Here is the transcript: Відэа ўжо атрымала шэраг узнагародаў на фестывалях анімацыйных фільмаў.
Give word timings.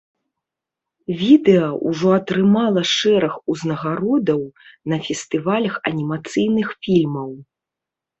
Відэа 1.17 1.65
ўжо 1.87 2.09
атрымала 2.19 2.81
шэраг 2.93 3.33
узнагародаў 3.55 4.41
на 4.95 4.99
фестывалях 5.09 5.77
анімацыйных 5.91 6.67
фільмаў. 6.87 7.29